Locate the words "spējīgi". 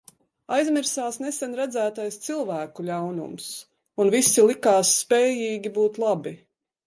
5.05-5.73